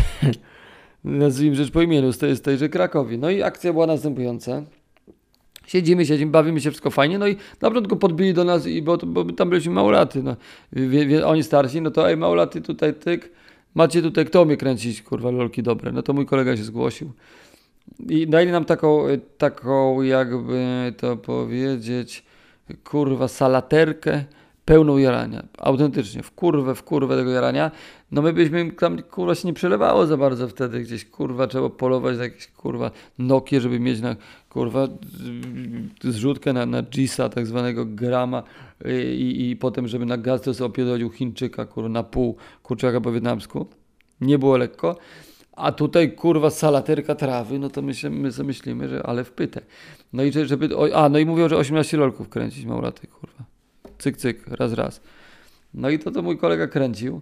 Nazwijmy 1.05 1.57
rzecz 1.57 1.71
po 1.71 1.83
imieniu, 1.83 2.13
z, 2.13 2.19
tej, 2.19 2.37
z 2.37 2.43
tejże 2.43 2.69
Krakowi. 2.69 3.19
No 3.19 3.31
i 3.31 3.43
akcja 3.43 3.73
była 3.73 3.87
następująca. 3.87 4.63
Siedzimy, 5.69 6.07
siedzimy, 6.07 6.31
bawimy 6.31 6.61
się, 6.61 6.71
wszystko 6.71 6.91
fajnie. 6.91 7.19
No 7.19 7.27
i 7.29 7.37
na 7.61 7.69
początku 7.69 7.97
podbili 7.97 8.35
do 8.35 8.45
nas, 8.45 8.67
i 8.67 8.83
bo, 8.83 8.97
bo 8.97 9.25
tam 9.25 9.51
byliśmy 9.51 9.73
małolaty. 9.73 10.23
No. 10.23 10.37
Wie, 10.73 11.07
wie, 11.07 11.27
oni 11.27 11.43
starsi, 11.43 11.81
no 11.81 11.91
to 11.91 12.11
ej, 12.11 12.17
małolaty 12.17 12.61
tutaj, 12.61 12.95
tyk. 12.95 13.31
Macie 13.75 14.03
tutaj 14.03 14.27
kto 14.27 14.45
mnie 14.45 14.57
kręcić, 14.57 15.03
kurwa, 15.03 15.31
lolki 15.31 15.63
dobre. 15.63 15.93
No 15.93 16.03
to 16.03 16.13
mój 16.13 16.27
kolega 16.27 16.57
się 16.57 16.65
zgłosił. 16.65 17.13
I 18.09 18.27
dali 18.27 18.53
nam 18.53 18.65
taką, 18.65 19.05
taką 19.39 20.03
jakby 20.03 20.93
to 20.97 21.17
powiedzieć, 21.17 22.25
kurwa, 22.85 23.29
salaterkę 23.29 24.25
pełną 24.69 24.99
jarania. 24.99 25.43
Autentycznie, 25.59 26.23
w 26.23 26.31
kurwę, 26.31 26.75
w 26.75 26.83
kurwę 26.83 27.17
tego 27.17 27.31
jarania. 27.31 27.71
No 28.13 28.23
my 28.23 28.33
byśmy 28.33 28.73
tam, 28.73 29.03
kurwa, 29.03 29.35
się 29.35 29.49
nie 29.49 29.55
przelewało 29.55 30.07
za 30.07 30.17
bardzo 30.17 30.49
wtedy. 30.49 30.81
Gdzieś, 30.81 31.05
kurwa, 31.05 31.47
trzeba 31.47 31.71
polować 31.71 32.17
za 32.17 32.23
jakieś, 32.23 32.47
kurwa, 32.47 32.91
Nokie, 33.19 33.61
żeby 33.61 33.81
mieć 33.81 34.01
na, 34.01 34.17
kurwa, 34.49 34.89
zrzutkę 36.03 36.53
na, 36.53 36.67
na 36.67 36.83
Gisa, 36.83 37.29
tak 37.29 37.47
zwanego 37.47 37.85
grama 37.85 38.43
i, 39.13 39.51
i 39.51 39.57
potem, 39.57 39.89
żeby 39.89 40.07
na 40.07 40.17
gaz 40.17 40.43
to 40.43 40.55
sobie 40.55 40.67
opierdolił 40.67 41.11
Chińczyka, 41.11 41.67
kurwa, 41.67 41.89
na 41.89 42.03
pół 42.03 42.37
kurczaka 42.63 43.01
po 43.01 43.13
wietnamsku. 43.13 43.67
Nie 44.21 44.39
było 44.39 44.57
lekko. 44.57 44.97
A 45.53 45.73
tutaj 45.73 46.13
kurwa 46.13 46.51
salaterka 46.51 47.15
trawy, 47.15 47.59
no 47.59 47.71
to 47.71 47.83
my, 47.83 47.95
się, 47.95 48.11
my 48.11 48.33
sobie 48.33 48.47
myślimy, 48.47 48.89
że 48.89 49.03
ale 49.07 49.25
wpytę. 49.25 49.61
No 50.13 50.23
i 50.23 50.33
żeby. 50.33 50.69
A, 50.95 51.09
no 51.09 51.19
i 51.19 51.27
mówią, 51.27 51.49
że 51.49 51.57
18 51.57 51.97
lolków 51.97 52.29
kręcić 52.29 52.65
małolaty, 52.65 53.07
kurwa. 53.07 53.38
Cyk, 53.99 54.17
cyk, 54.17 54.47
raz, 54.49 54.73
raz. 54.73 55.01
No 55.75 55.91
i 55.91 55.99
to 55.99 56.11
to 56.11 56.23
mój 56.23 56.39
kolega 56.39 56.67
kręcił. 56.67 57.21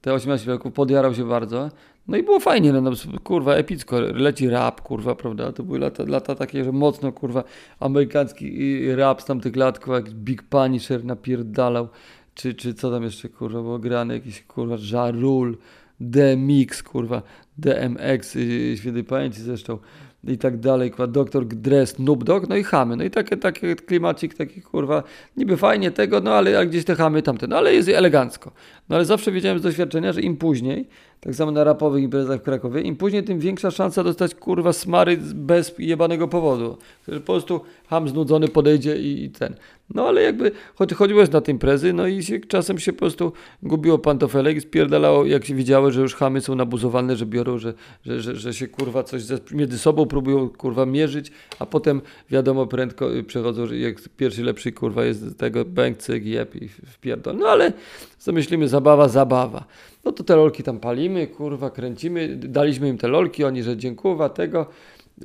Te 0.00 0.14
18 0.14 0.50
lolków, 0.50 0.72
podjarał 0.72 1.14
się 1.14 1.28
bardzo. 1.28 1.70
No 2.08 2.16
i 2.16 2.22
było 2.22 2.40
fajnie, 2.40 2.72
no, 2.72 2.80
no 2.80 2.90
kurwa, 3.24 3.54
epicko. 3.54 4.00
Leci 4.00 4.48
rap, 4.48 4.80
kurwa, 4.80 5.14
prawda? 5.14 5.52
To 5.52 5.62
były 5.62 5.78
lata, 5.78 6.04
lata 6.06 6.34
takie, 6.34 6.64
że 6.64 6.72
mocno, 6.72 7.12
kurwa, 7.12 7.44
amerykański 7.80 8.80
rap 8.94 9.22
z 9.22 9.24
tamtych 9.24 9.56
lat, 9.56 9.78
kurwa, 9.78 9.94
jak 9.94 10.10
Big 10.10 10.42
Punisher 10.42 11.04
napierdalał. 11.04 11.88
Czy, 12.34 12.54
czy 12.54 12.74
co 12.74 12.90
tam 12.90 13.02
jeszcze, 13.02 13.28
kurwa, 13.28 13.62
było 13.62 13.78
grane, 13.78 14.14
jakiś, 14.14 14.42
kurwa, 14.42 14.76
żarul. 14.76 15.56
DMX, 16.00 16.82
kurwa, 16.82 17.22
DMX, 17.58 18.34
yy, 18.34 18.76
świętej 18.76 19.04
pamięci 19.04 19.42
zresztą 19.42 19.78
i 20.24 20.38
tak 20.38 20.56
dalej, 20.56 20.92
Doktor 21.08 21.46
Dre, 21.46 21.86
Snoop 21.86 22.24
Dogg, 22.24 22.48
no 22.48 22.56
i 22.56 22.64
chamy, 22.64 22.96
no 22.96 23.04
i 23.04 23.10
takie, 23.10 23.36
takie 23.36 23.76
klimacik, 23.76 24.34
taki 24.34 24.62
kurwa, 24.62 25.02
niby 25.36 25.56
fajnie 25.56 25.90
tego, 25.90 26.20
no 26.20 26.34
ale 26.34 26.66
gdzieś 26.66 26.84
te 26.84 26.94
chamy 26.94 27.22
tamte, 27.22 27.46
no 27.46 27.56
ale 27.56 27.74
jest 27.74 27.88
elegancko. 27.88 28.52
No 28.88 28.96
ale 28.96 29.04
zawsze 29.04 29.32
wiedziałem 29.32 29.58
z 29.58 29.62
doświadczenia, 29.62 30.12
że 30.12 30.20
im 30.20 30.36
później, 30.36 30.88
tak 31.20 31.34
samo 31.34 31.50
na 31.50 31.64
rapowych 31.64 32.04
imprezach 32.04 32.40
w 32.40 32.42
Krakowie, 32.42 32.80
im 32.80 32.96
później, 32.96 33.24
tym 33.24 33.38
większa 33.38 33.70
szansa 33.70 34.04
dostać 34.04 34.34
kurwa 34.34 34.72
smary 34.72 35.16
bez 35.34 35.74
jebanego 35.78 36.28
powodu. 36.28 36.76
Po 37.06 37.20
prostu 37.20 37.60
ham 37.88 38.08
znudzony 38.08 38.48
podejdzie 38.48 38.96
i, 38.96 39.24
i 39.24 39.30
ten. 39.30 39.54
No 39.94 40.08
ale 40.08 40.22
jakby 40.22 40.52
choć, 40.74 40.94
chodziłeś 40.94 41.30
na 41.30 41.40
te 41.40 41.52
imprezy, 41.52 41.92
no 41.92 42.06
i 42.06 42.22
się, 42.22 42.40
czasem 42.40 42.78
się 42.78 42.92
po 42.92 42.98
prostu 42.98 43.32
gubiło 43.62 43.98
pantofelek 43.98 44.56
i 44.56 44.60
spierdalało, 44.60 45.24
jak 45.24 45.44
się 45.44 45.54
widziały, 45.54 45.92
że 45.92 46.00
już 46.00 46.14
chamy 46.14 46.40
są 46.40 46.54
nabuzowane, 46.54 47.16
że 47.16 47.26
biorą, 47.26 47.58
że, 47.58 47.74
że, 48.06 48.20
że, 48.20 48.36
że 48.36 48.54
się 48.54 48.68
kurwa 48.68 49.02
coś 49.02 49.22
ze, 49.22 49.38
między 49.50 49.78
sobą 49.78 50.06
próbują 50.06 50.48
kurwa 50.48 50.86
mierzyć, 50.86 51.32
a 51.58 51.66
potem 51.66 52.00
wiadomo 52.30 52.66
prędko 52.66 53.08
przechodzą, 53.26 53.66
że 53.66 53.78
jak 53.78 53.96
pierwszy 54.16 54.42
lepszy 54.42 54.72
kurwa 54.72 55.04
jest 55.04 55.38
tego 55.38 55.64
bęk, 55.64 55.98
cyk, 55.98 56.24
jeb 56.24 56.56
i 56.56 56.68
wpierdol. 56.68 57.36
No 57.36 57.46
ale 57.46 57.72
co 58.18 58.32
myślimy, 58.32 58.68
zabawa, 58.68 59.08
zabawa. 59.08 59.64
No 60.04 60.12
to 60.12 60.24
te 60.24 60.36
lolki 60.36 60.62
tam 60.62 60.80
palimy, 60.80 61.26
kurwa, 61.26 61.70
kręcimy, 61.70 62.36
daliśmy 62.36 62.88
im 62.88 62.98
te 62.98 63.08
lolki, 63.08 63.44
oni, 63.44 63.62
że 63.62 63.76
dziękuwa, 63.76 64.28
tego. 64.28 64.66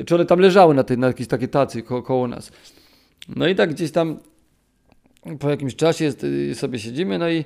Czy 0.05 0.15
one 0.15 0.25
tam 0.25 0.39
leżały 0.39 0.74
na, 0.74 0.84
tej, 0.84 0.98
na 0.98 1.08
jakiejś 1.08 1.27
takiej 1.29 1.50
tacy 1.50 1.82
ko 1.82 2.03
koło 2.03 2.27
nas. 2.27 2.51
No 3.36 3.48
i 3.48 3.55
tak 3.55 3.70
gdzieś 3.70 3.91
tam 3.91 4.17
po 5.39 5.50
jakimś 5.50 5.75
czasie 5.75 6.12
y, 6.24 6.55
sobie 6.55 6.79
siedzimy, 6.79 7.17
no 7.17 7.29
i 7.29 7.46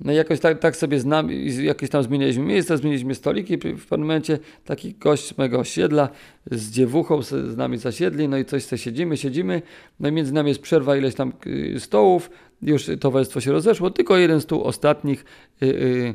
no 0.00 0.12
jakoś 0.12 0.40
tak, 0.40 0.58
tak 0.58 0.76
sobie 0.76 1.00
znam, 1.00 1.28
jakoś 1.62 1.90
tam 1.90 2.02
zmienialiśmy 2.02 2.44
miejsce, 2.44 2.78
zmieniliśmy 2.78 3.14
stoliki. 3.14 3.56
W 3.56 3.86
pewnym 3.86 4.06
momencie 4.06 4.38
taki 4.64 4.94
gość 4.94 5.28
z 5.28 5.38
mojego 5.38 5.58
osiedla 5.58 6.08
z 6.50 6.70
dziewuchą 6.70 7.22
z 7.22 7.56
nami 7.56 7.78
zasiedli, 7.78 8.28
no 8.28 8.38
i 8.38 8.44
coś 8.44 8.64
sobie 8.64 8.78
siedzimy, 8.78 9.16
siedzimy. 9.16 9.62
No 10.00 10.08
i 10.08 10.12
między 10.12 10.34
nami 10.34 10.48
jest 10.48 10.62
przerwa 10.62 10.96
ileś 10.96 11.14
tam 11.14 11.32
y, 11.46 11.80
stołów, 11.80 12.30
już 12.62 12.90
towarzystwo 13.00 13.40
się 13.40 13.52
rozeszło, 13.52 13.90
tylko 13.90 14.16
jeden 14.16 14.40
stół 14.40 14.62
ostatnich 14.62 15.24
yy, 15.60 16.14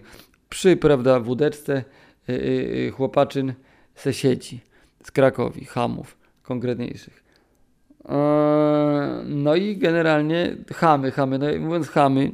przy, 0.52 0.78
prawda, 0.78 1.20
wódeczce 1.20 1.84
yy, 2.28 2.92
chłopaczyn 2.92 3.54
se 3.96 4.14
siedzi 4.14 4.60
z 5.04 5.12
Krakowi, 5.12 5.66
Hamów 5.66 6.18
konkretniejszych. 6.44 7.24
No 9.26 9.56
i 9.56 9.78
generalnie 9.78 10.56
chamy, 10.74 11.12
chamy, 11.12 11.40
no 11.40 11.46
mówiąc 11.60 11.90
chamy, 11.90 12.32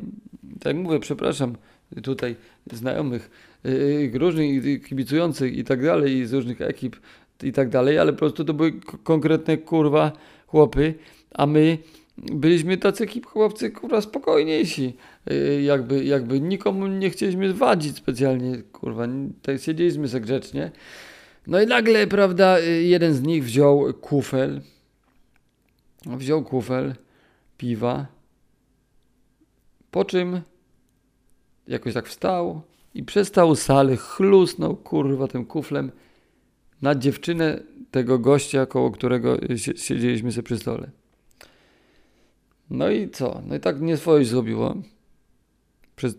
tak 0.60 0.76
mówię, 0.76 1.00
przepraszam, 1.00 1.56
tutaj 2.04 2.36
znajomych, 2.74 3.30
różnych 4.14 4.84
kibicujących 4.84 5.58
i 5.58 5.64
tak 5.64 5.84
dalej, 5.84 6.18
i 6.18 6.26
z 6.26 6.34
różnych 6.34 6.62
ekip 6.62 6.96
i 7.44 7.52
tak 7.52 7.70
dalej, 7.70 8.00
ale 8.00 8.14
po 8.14 8.20
prostu 8.20 8.46
to 8.46 8.54
były 8.54 8.74
konkretne 9.04 9.58
kurwa 9.58 10.12
chłopy, 10.48 10.94
a 11.32 11.46
my 11.46 11.78
byliśmy 12.18 12.78
tacy 12.78 13.08
chłopcy 13.26 13.72
kurwa 13.72 14.02
spokojniejsi. 14.02 14.94
Yy, 15.30 15.62
jakby, 15.62 16.06
jakby 16.06 16.42
nikomu 16.42 16.88
nie 16.88 17.10
chcieliśmy 17.10 17.54
wadzić 17.54 17.98
specjalnie, 17.98 18.58
kurwa. 18.58 19.08
Tak 19.42 19.62
siedzieliśmy 19.62 20.08
sobie 20.08 20.22
grzecznie. 20.22 20.72
No 21.48 21.62
i 21.62 21.68
nagle, 21.68 22.08
prawda, 22.08 22.60
yy, 22.60 22.84
jeden 22.84 23.14
z 23.14 23.22
nich 23.22 23.44
wziął 23.44 23.94
kufel. 23.94 24.62
Wziął 26.06 26.44
kufel 26.44 26.96
piwa. 27.58 28.08
Po 29.92 30.06
czym 30.06 30.42
jakoś 31.68 31.94
tak 31.94 32.08
wstał 32.08 32.62
i 32.94 33.04
przez 33.04 33.32
całą 33.32 33.56
salę 33.56 33.96
chlusnął 33.96 34.76
kurwa 34.76 35.28
tym 35.28 35.46
kuflem 35.46 35.92
na 36.82 36.96
dziewczynę 36.96 37.60
tego 37.92 38.20
gościa, 38.20 38.66
koło 38.66 38.92
którego 38.92 39.38
siedzieliśmy 39.76 40.32
sobie 40.32 40.44
przy 40.44 40.58
stole. 40.58 40.92
No 42.70 42.90
i 42.90 43.10
co? 43.10 43.42
No 43.48 43.56
i 43.56 43.60
tak 43.60 43.82
nie 43.82 43.98
swoje 43.98 44.26
zrobiło. 44.26 44.76
Przez 45.96 46.16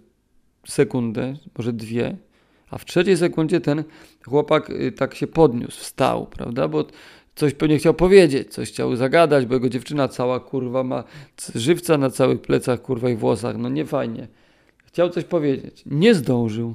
sekundę, 0.67 1.35
może 1.59 1.73
dwie. 1.73 2.17
A 2.71 2.79
w 2.79 2.85
trzeciej 2.85 3.17
sekundzie 3.17 3.61
ten 3.61 3.85
chłopak 4.25 4.71
y, 4.71 4.93
tak 4.93 5.15
się 5.15 5.27
podniósł, 5.27 5.81
wstał, 5.81 6.27
prawda? 6.27 6.69
Bo 6.69 6.85
coś 7.35 7.55
pewnie 7.55 7.79
chciał 7.79 7.95
powiedzieć, 7.95 8.53
coś 8.55 8.69
chciał 8.69 8.97
zagadać, 8.97 9.47
bo 9.47 9.55
jego 9.55 9.69
dziewczyna 9.69 10.09
cała 10.09 10.41
kurwa 10.41 10.85
ma 10.85 11.05
żywca 11.55 11.99
na 11.99 12.11
całych 12.11 12.41
plecach, 12.41 12.83
kurwa 12.83 13.11
i 13.11 13.17
włosach. 13.17 13.57
No 13.57 13.69
nie 13.69 13.87
fajnie. 13.87 14.29
Chciał 14.85 15.11
coś 15.11 15.25
powiedzieć. 15.25 15.83
Nie 15.87 16.15
zdążył, 16.15 16.75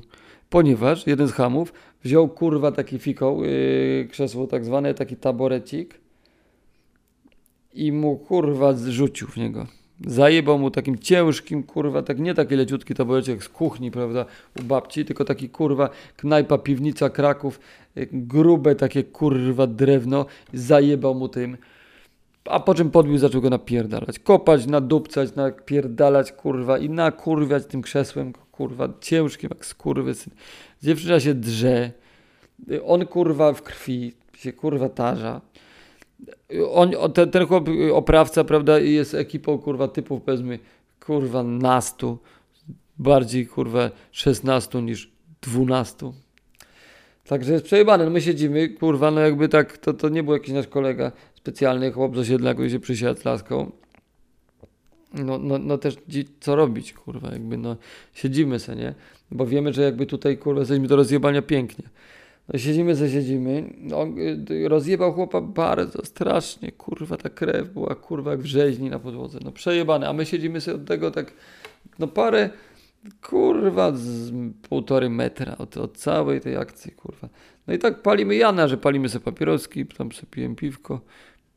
ponieważ 0.49 1.07
jeden 1.07 1.27
z 1.27 1.31
hamów 1.31 1.73
wziął 2.03 2.29
kurwa 2.29 2.71
taki 2.71 2.99
fikoł, 2.99 3.43
yy, 3.43 4.07
krzesło 4.11 4.47
tak 4.47 4.65
zwane, 4.65 4.93
taki 4.93 5.15
taborecik 5.15 6.02
i 7.73 7.91
mu 7.91 8.17
kurwa 8.17 8.73
zrzucił 8.73 9.27
w 9.27 9.37
niego. 9.37 9.67
Zajebał 10.07 10.59
mu 10.59 10.71
takim 10.71 10.97
ciężkim, 10.99 11.63
kurwa, 11.63 12.03
tak 12.03 12.19
nie 12.19 12.33
taki 12.33 12.55
leciutki 12.55 12.93
taborecik 12.93 13.43
z 13.43 13.49
kuchni, 13.49 13.91
prawda, 13.91 14.25
u 14.59 14.63
babci, 14.63 15.05
tylko 15.05 15.25
taki 15.25 15.49
kurwa 15.49 15.89
knajpa, 16.17 16.57
piwnica 16.57 17.09
Kraków, 17.09 17.59
grube 18.11 18.75
takie 18.75 19.03
kurwa 19.03 19.67
drewno, 19.67 20.25
zajebał 20.53 21.15
mu 21.15 21.29
tym. 21.29 21.57
A 22.45 22.59
po 22.59 22.75
czym 22.75 22.91
podbił, 22.91 23.17
zaczął 23.17 23.41
go 23.41 23.49
napierdalać. 23.49 24.19
Kopać, 24.19 24.65
nadupcać, 24.65 25.35
napierdalać, 25.35 26.31
kurwa, 26.31 26.77
i 26.77 26.89
nakurwiać 26.89 27.65
tym 27.65 27.81
krzesłem, 27.81 28.33
kurwa, 28.51 28.89
ciężkim 29.01 29.49
jak 29.53 29.65
skurwysyn. 29.65 30.33
Dziewczyna 30.83 31.19
się 31.19 31.33
drze. 31.33 31.91
On, 32.85 33.05
kurwa, 33.05 33.53
w 33.53 33.61
krwi 33.61 34.13
się, 34.37 34.53
kurwa, 34.53 34.89
tarza 34.89 35.41
on, 36.71 36.91
ten, 37.13 37.31
ten 37.31 37.47
chłop, 37.47 37.69
oprawca, 37.93 38.43
prawda, 38.43 38.79
jest 38.79 39.13
ekipą, 39.13 39.57
kurwa, 39.57 39.87
typów, 39.87 40.21
powiedzmy, 40.21 40.59
kurwa, 41.05 41.43
nastu, 41.43 42.17
bardziej, 42.97 43.47
kurwa, 43.47 43.91
szesnastu 44.11 44.79
niż 44.79 45.11
dwunastu. 45.41 46.13
Także 47.27 47.53
jest 47.53 47.65
przejebane. 47.65 48.05
No 48.05 48.09
my 48.09 48.21
siedzimy, 48.21 48.69
kurwa, 48.69 49.11
no 49.11 49.21
jakby 49.21 49.49
tak, 49.49 49.77
to, 49.77 49.93
to 49.93 50.09
nie 50.09 50.23
był 50.23 50.33
jakiś 50.33 50.53
nasz 50.53 50.67
kolega 50.67 51.11
specjalny, 51.33 51.91
chłop 51.91 52.15
z 52.15 52.19
osiedla, 52.19 52.69
się 52.69 52.79
przysiadł 52.79 53.21
laską. 53.25 53.71
No, 55.13 55.37
no, 55.37 55.57
no 55.57 55.77
też 55.77 55.95
co 56.39 56.55
robić, 56.55 56.93
kurwa, 56.93 57.31
jakby 57.31 57.57
no 57.57 57.75
siedzimy 58.13 58.59
se, 58.59 58.75
nie? 58.75 58.93
Bo 59.31 59.45
wiemy, 59.45 59.73
że 59.73 59.81
jakby 59.81 60.05
tutaj, 60.05 60.37
kurwa, 60.37 60.59
jesteśmy 60.59 60.87
do 60.87 60.95
rozjebania 60.95 61.41
pięknie. 61.41 61.85
No 62.47 62.59
siedzimy, 62.59 62.95
co 62.95 63.09
siedzimy. 63.09 63.73
On 63.95 64.15
y, 64.19 64.69
rozjebał 64.69 65.13
chłopa 65.13 65.41
bardzo 65.41 66.05
strasznie, 66.05 66.71
kurwa, 66.71 67.17
ta 67.17 67.29
krew 67.29 67.69
była 67.69 67.95
kurwa 67.95 68.31
jak 68.31 68.39
w 68.39 68.45
rzeźni 68.45 68.89
na 68.89 68.99
podłodze. 68.99 69.39
No 69.43 69.51
przejebane, 69.51 70.09
a 70.09 70.13
my 70.13 70.25
siedzimy 70.25 70.61
sobie 70.61 70.75
od 70.75 70.85
tego 70.85 71.11
tak, 71.11 71.33
no 71.99 72.07
parę, 72.07 72.49
kurwa, 73.21 73.91
z 73.95 74.31
półtorej 74.69 75.09
metra 75.09 75.57
od, 75.57 75.77
od 75.77 75.97
całej 75.97 76.41
tej 76.41 76.57
akcji, 76.57 76.91
kurwa. 76.91 77.29
No 77.67 77.73
i 77.73 77.79
tak 77.79 78.01
palimy 78.01 78.35
Jana, 78.35 78.67
że 78.67 78.77
palimy 78.77 79.09
sobie 79.09 79.25
papieroski, 79.25 79.85
tam 79.85 80.11
sobie 80.11 80.27
piłem 80.31 80.55
piwko, 80.55 81.01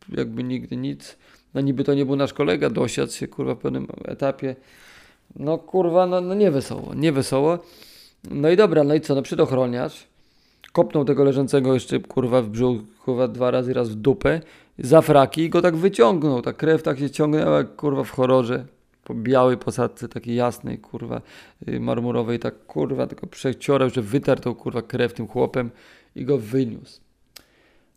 jakby 0.09 0.45
nigdy 0.45 0.77
nic. 0.77 1.17
No 1.55 1.61
niby 1.61 1.85
to 1.85 1.95
nie 1.95 2.07
był 2.07 2.17
nasz 2.17 2.33
kolega, 2.33 2.71
dosiadł 2.71 3.13
się, 3.13 3.29
kurwa, 3.29 3.55
w 3.55 3.59
pewnym 3.59 3.87
etapie. 4.05 4.57
No 5.37 5.59
kurwa, 5.59 6.07
no, 6.07 6.21
no 6.21 6.35
nie 6.35 6.51
wesoło, 6.51 6.95
nie 6.95 7.13
wesoło. 7.13 7.59
No 8.31 8.51
i 8.51 8.57
dobra, 8.57 8.85
no 8.85 8.95
i 8.95 9.01
co, 9.01 9.15
no 9.15 9.23
przedochroniarz 9.23 10.07
kopnął 10.73 11.05
tego 11.05 11.25
leżącego 11.25 11.75
jeszcze 11.75 12.01
kurwa 12.01 12.43
w 12.43 12.49
brzuch, 12.49 12.81
kurwa 13.05 13.29
dwa 13.29 13.51
razy 13.51 13.75
raz 13.75 13.89
w 13.89 13.95
dupę, 13.95 14.41
za 14.79 15.03
fraki 15.03 15.43
i 15.43 15.51
go 15.51 15.63
tak 15.63 15.77
wyciągnął. 15.77 16.43
Ta 16.43 16.53
krew 16.53 16.83
tak 16.83 16.99
się 16.99 17.11
ciągnęła 17.11 17.59
jak 17.59 17.77
kurwa 17.77 18.05
w 18.05 18.11
horrorze. 18.11 18.65
Po 19.05 19.15
białej 19.15 19.57
posadce, 19.57 20.09
takiej 20.09 20.37
jasnej, 20.37 20.79
kurwa, 20.79 21.21
y, 21.69 21.81
marmurowej, 21.81 22.39
tak 22.39 22.67
kurwa, 22.67 23.07
tylko 23.07 23.27
przeciorał, 23.27 23.91
że 23.91 24.03
wytarł 24.03 24.41
tą 24.41 24.55
kurwa 24.55 24.83
krew 24.83 25.13
tym 25.13 25.29
chłopem 25.29 25.71
i 26.17 26.25
go 26.25 26.39
wyniósł. 26.39 27.01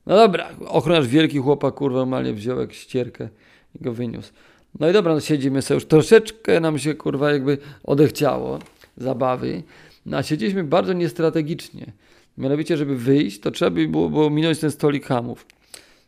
No 0.05 0.15
dobra, 0.15 0.49
ochroniarz 0.67 1.07
wielki 1.07 1.37
chłopak, 1.37 1.73
kurwa, 1.73 1.99
normalnie 1.99 2.33
wziął 2.33 2.59
jak 2.59 2.73
ścierkę 2.73 3.29
i 3.75 3.83
go 3.83 3.93
wyniósł. 3.93 4.31
No 4.79 4.89
i 4.89 4.93
dobra, 4.93 5.13
no 5.13 5.19
siedzimy 5.19 5.61
sobie 5.61 5.75
już 5.75 5.85
troszeczkę 5.85 6.59
nam 6.59 6.79
się 6.79 6.95
kurwa 6.95 7.31
jakby 7.31 7.57
odechciało 7.83 8.59
zabawy. 8.97 9.63
No 10.05 10.17
a 10.17 10.23
siedzieliśmy 10.23 10.63
bardzo 10.63 10.93
niestrategicznie. 10.93 11.91
Mianowicie, 12.39 12.77
żeby 12.77 12.95
wyjść, 12.95 13.39
to 13.39 13.51
trzeba 13.51 13.71
by 13.71 13.87
było, 13.87 14.09
było 14.09 14.29
minąć 14.29 14.59
ten 14.59 14.71
stolik 14.71 15.05
hamów. 15.05 15.45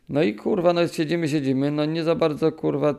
No 0.08 0.22
i 0.22 0.34
kurwa, 0.34 0.72
no 0.72 0.88
siedzimy, 0.88 1.28
siedzimy, 1.28 1.70
no 1.70 1.84
nie 1.84 2.04
za 2.04 2.14
bardzo 2.14 2.52
kurwa, 2.52 2.94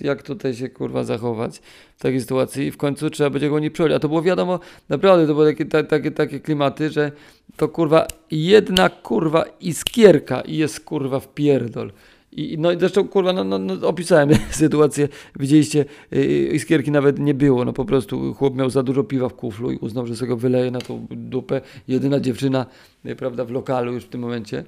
jak 0.00 0.22
tutaj 0.22 0.54
się 0.54 0.68
kurwa 0.68 1.04
zachować 1.04 1.60
w 1.96 2.02
takiej 2.02 2.20
sytuacji 2.20 2.66
i 2.66 2.70
w 2.70 2.76
końcu 2.76 3.10
trzeba 3.10 3.30
będzie 3.30 3.50
go 3.50 3.58
nie 3.58 3.70
przejąć. 3.70 3.94
A 3.94 3.98
to 3.98 4.08
było 4.08 4.22
wiadomo, 4.22 4.60
naprawdę 4.88 5.26
to 5.26 5.34
były 5.34 5.54
takie, 5.54 5.84
takie, 5.84 6.10
takie 6.10 6.40
klimaty, 6.40 6.90
że 6.90 7.12
to 7.56 7.68
kurwa 7.68 8.06
jedna 8.30 8.88
kurwa 8.88 9.44
iskierka 9.60 10.40
i 10.40 10.56
jest 10.56 10.80
kurwa 10.80 11.20
w 11.20 11.34
pierdol. 11.34 11.92
I, 12.36 12.58
no 12.58 12.72
i 12.72 12.78
zresztą, 12.78 13.08
kurwa, 13.08 13.32
no, 13.32 13.44
no, 13.44 13.58
no 13.58 13.88
opisałem 13.88 14.30
sytuację, 14.50 15.08
widzieliście, 15.38 15.84
yy, 16.10 16.24
iskierki 16.46 16.90
nawet 16.90 17.18
nie 17.18 17.34
było, 17.34 17.64
no 17.64 17.72
po 17.72 17.84
prostu 17.84 18.34
chłop 18.34 18.56
miał 18.56 18.70
za 18.70 18.82
dużo 18.82 19.04
piwa 19.04 19.28
w 19.28 19.34
kuflu 19.34 19.70
i 19.70 19.76
uznał, 19.76 20.06
że 20.06 20.16
sobie 20.16 20.36
wyleje 20.36 20.70
na 20.70 20.80
tą 20.80 21.06
dupę. 21.10 21.60
Jedyna 21.88 22.20
dziewczyna, 22.20 22.66
yy, 23.04 23.16
prawda, 23.16 23.44
w 23.44 23.50
lokalu 23.50 23.92
już 23.92 24.04
w 24.04 24.08
tym 24.08 24.20
momencie, 24.20 24.64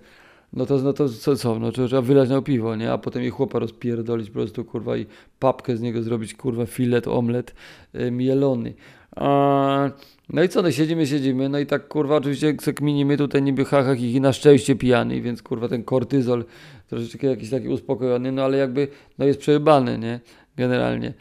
no 0.52 0.66
to, 0.66 0.78
no 0.78 0.92
to 0.92 1.08
co, 1.08 1.36
co, 1.36 1.58
no 1.58 1.72
to 1.72 1.86
trzeba 1.86 2.02
wylać 2.02 2.28
na 2.28 2.42
piwo, 2.42 2.76
nie? 2.76 2.92
A 2.92 2.98
potem 2.98 3.22
jej 3.22 3.30
chłopa 3.30 3.58
rozpierdolić 3.58 4.30
po 4.30 4.34
prostu, 4.34 4.64
kurwa, 4.64 4.96
i 4.96 5.06
papkę 5.38 5.76
z 5.76 5.80
niego 5.80 6.02
zrobić, 6.02 6.34
kurwa, 6.34 6.66
filet, 6.66 7.08
omlet 7.08 7.54
yy, 7.94 8.10
mielony. 8.10 8.74
A, 9.16 9.90
no 10.28 10.42
i 10.42 10.48
co, 10.48 10.62
no 10.62 10.70
siedzimy, 10.70 11.06
siedzimy, 11.06 11.48
no 11.48 11.58
i 11.58 11.66
tak 11.66 11.88
kurwa 11.88 12.16
oczywiście 12.16 12.54
kminimy 12.54 13.16
tutaj 13.16 13.42
niby 13.42 13.64
haha 13.64 13.94
i 13.94 14.20
na 14.20 14.32
szczęście 14.32 14.76
pijany, 14.76 15.20
więc 15.20 15.42
kurwa 15.42 15.68
ten 15.68 15.84
kortyzol 15.84 16.44
troszeczkę 16.88 17.26
jakiś 17.26 17.50
taki 17.50 17.68
uspokojony, 17.68 18.32
no 18.32 18.44
ale 18.44 18.56
jakby 18.56 18.88
no 19.18 19.24
jest 19.24 19.40
przejebany, 19.40 19.98
nie? 19.98 20.20
Generalnie. 20.56 21.12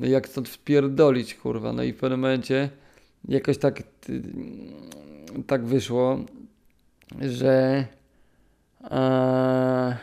No 0.00 0.06
jak 0.06 0.28
stąd 0.28 0.48
wpierdolić 0.48 1.34
kurwa, 1.34 1.72
no 1.72 1.82
i 1.82 1.92
w 1.92 1.96
pewnym 1.96 2.20
momencie 2.20 2.70
jakoś 3.28 3.58
tak 3.58 3.82
tak 5.46 5.64
wyszło, 5.64 6.18
że 7.20 7.86
a, 8.82 9.96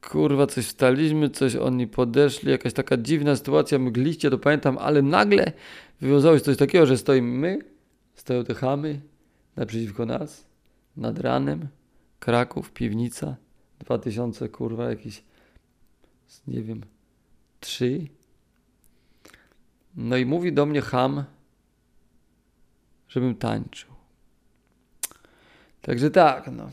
kurwa 0.00 0.46
coś 0.46 0.66
wstaliśmy, 0.66 1.30
coś 1.30 1.56
oni 1.56 1.86
podeszli, 1.86 2.50
jakaś 2.50 2.72
taka 2.72 2.96
dziwna 2.96 3.36
sytuacja, 3.36 3.78
mgliście, 3.78 4.30
to 4.30 4.38
pamiętam, 4.38 4.78
ale 4.78 5.02
nagle 5.02 5.52
wywiązało 6.00 6.38
się 6.38 6.44
coś 6.44 6.56
takiego, 6.56 6.86
że 6.86 6.98
stoimy 6.98 7.38
my, 7.38 7.58
stoją 8.14 8.44
te 8.44 8.54
chamy 8.54 9.00
naprzeciwko 9.56 10.06
nas, 10.06 10.44
nad 10.96 11.18
ranem, 11.18 11.68
Kraków, 12.18 12.72
piwnica, 12.72 13.36
2000, 13.82 14.48
kurwa, 14.48 14.90
jakiś, 14.90 15.22
nie 16.46 16.62
wiem, 16.62 16.80
trzy. 17.60 18.06
No 19.96 20.16
i 20.16 20.26
mówi 20.26 20.52
do 20.52 20.66
mnie 20.66 20.80
ham, 20.80 21.24
żebym 23.08 23.34
tańczył. 23.34 23.90
Także 25.82 26.10
tak, 26.10 26.50
no. 26.52 26.70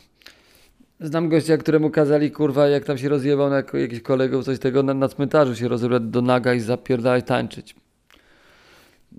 Znam 1.00 1.28
gościa, 1.28 1.56
któremu 1.56 1.90
kazali, 1.90 2.30
kurwa, 2.30 2.68
jak 2.68 2.84
tam 2.84 2.98
się 2.98 3.08
rozjebał 3.08 3.50
na 3.50 3.62
jakiś 3.72 4.00
kolegów, 4.00 4.44
coś 4.44 4.58
tego, 4.58 4.82
na, 4.82 4.94
na 4.94 5.08
cmentarzu 5.08 5.56
się 5.56 5.68
rozebrać 5.68 6.02
do 6.02 6.22
naga 6.22 6.54
i 6.54 6.60
zapierdalać 6.60 7.26
tańczyć. 7.26 7.76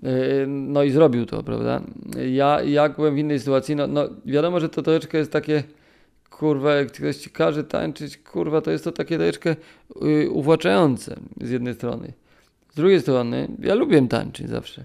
Yy, 0.02 0.10
no 0.46 0.82
i 0.82 0.90
zrobił 0.90 1.26
to, 1.26 1.42
prawda? 1.42 1.82
Ja, 2.32 2.62
ja 2.62 2.88
byłem 2.88 3.14
w 3.14 3.18
innej 3.18 3.38
sytuacji, 3.38 3.76
no, 3.76 3.86
no 3.86 4.08
wiadomo, 4.26 4.60
że 4.60 4.68
to 4.68 4.82
troszeczkę 4.82 5.18
jest 5.18 5.32
takie, 5.32 5.62
kurwa, 6.38 6.74
jak 6.74 6.92
ktoś 6.92 7.16
ci 7.16 7.30
każe 7.30 7.64
tańczyć, 7.64 8.16
kurwa, 8.16 8.60
to 8.60 8.70
jest 8.70 8.84
to 8.84 8.92
takie 8.92 9.16
troszeczkę 9.16 9.56
yy, 10.00 10.30
uwłaczające 10.30 11.16
z 11.40 11.50
jednej 11.50 11.74
strony. 11.74 12.12
Z 12.72 12.74
drugiej 12.74 13.00
strony, 13.00 13.48
ja 13.58 13.74
lubię 13.74 14.08
tańczyć 14.08 14.48
zawsze. 14.48 14.84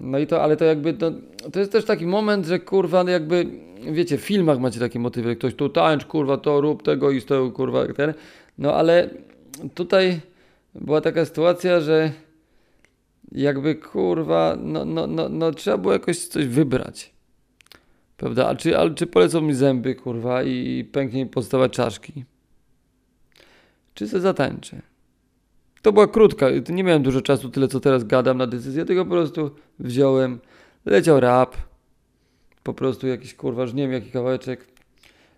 No 0.00 0.18
i 0.18 0.26
to, 0.26 0.42
ale 0.42 0.56
to 0.56 0.64
jakby, 0.64 0.94
to, 0.94 1.12
to 1.52 1.58
jest 1.60 1.72
też 1.72 1.84
taki 1.84 2.06
moment, 2.06 2.46
że 2.46 2.58
kurwa, 2.58 3.04
no 3.04 3.10
jakby, 3.10 3.46
wiecie, 3.92 4.18
w 4.18 4.20
filmach 4.20 4.58
macie 4.58 4.80
takie 4.80 4.98
motywy, 4.98 5.28
że 5.28 5.36
ktoś 5.36 5.54
tu 5.54 5.68
tańcz, 5.68 6.04
kurwa, 6.04 6.36
to 6.36 6.60
rób 6.60 6.82
tego 6.82 7.10
i 7.10 7.20
z 7.20 7.24
tego, 7.24 7.50
kurwa, 7.50 7.92
ten. 7.92 8.14
No 8.58 8.74
ale 8.74 9.10
tutaj 9.74 10.20
była 10.74 11.00
taka 11.00 11.24
sytuacja, 11.24 11.80
że 11.80 12.12
jakby, 13.32 13.74
kurwa, 13.74 14.56
no, 14.60 14.84
no, 14.84 15.06
no, 15.06 15.28
no 15.28 15.52
trzeba 15.52 15.78
było 15.78 15.92
jakoś 15.92 16.18
coś 16.18 16.46
wybrać. 16.46 17.15
Prawda? 18.16 18.48
A 18.48 18.54
czy, 18.54 18.78
ale 18.78 18.94
czy 18.94 19.06
polecą 19.06 19.40
mi 19.40 19.54
zęby, 19.54 19.94
kurwa, 19.94 20.42
i 20.42 20.84
pęknie 20.92 21.24
mi 21.24 21.30
podstawa 21.30 21.68
czaszki? 21.68 22.24
Czy 23.94 24.08
se 24.08 24.20
zatańczę? 24.20 24.82
To 25.82 25.92
była 25.92 26.06
krótka, 26.06 26.46
nie 26.68 26.84
miałem 26.84 27.02
dużo 27.02 27.20
czasu, 27.20 27.48
tyle 27.48 27.68
co 27.68 27.80
teraz 27.80 28.04
gadam 28.04 28.38
na 28.38 28.46
decyzję, 28.46 28.84
tylko 28.84 29.04
po 29.04 29.10
prostu 29.10 29.50
wziąłem, 29.78 30.38
leciał 30.86 31.20
rap, 31.20 31.56
po 32.62 32.74
prostu 32.74 33.06
jakiś 33.06 33.34
kurwa, 33.34 33.62
już 33.62 33.72
nie 33.74 33.82
wiem 33.82 33.92
jaki 33.92 34.10
kawałeczek, 34.10 34.66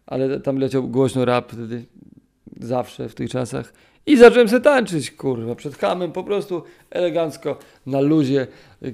ale 0.06 0.40
tam 0.40 0.58
leciał 0.58 0.88
głośno 0.88 1.25
rap 1.25 1.52
wtedy, 1.52 1.85
zawsze 2.61 3.08
w 3.08 3.14
tych 3.14 3.30
czasach. 3.30 3.73
I 4.06 4.16
zacząłem 4.16 4.49
się 4.49 4.61
tańczyć, 4.61 5.11
kurwa, 5.11 5.54
przed 5.54 5.76
hamem, 5.76 6.12
po 6.12 6.25
prostu 6.25 6.62
elegancko, 6.90 7.58
na 7.87 8.00
luzie, 8.00 8.47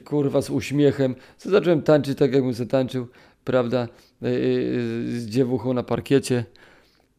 kurwa, 0.05 0.43
z 0.43 0.51
uśmiechem. 0.51 1.15
Zacząłem 1.39 1.83
tańczyć 1.83 2.19
tak, 2.19 2.33
jakbym 2.33 2.55
się 2.55 2.67
tańczył, 2.67 3.07
prawda, 3.45 3.89
z 4.21 5.27
dziewuchą 5.27 5.73
na 5.73 5.83
parkiecie. 5.83 6.45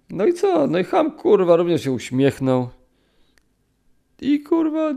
No 0.09 0.25
i 0.25 0.33
co? 0.33 0.67
No 0.67 0.79
i 0.79 0.83
ham, 0.83 1.11
kurwa, 1.11 1.55
również 1.55 1.83
się 1.83 1.91
uśmiechnął. 1.91 2.69
I 4.21 4.39
kurwa, 4.39 4.93